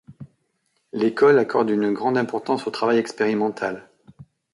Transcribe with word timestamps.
L'école 0.93 1.37
accorde 1.37 1.69
une 1.69 1.93
grande 1.93 2.17
importance 2.17 2.65
au 2.65 2.71
travail 2.71 2.97
expérimental. 2.97 3.87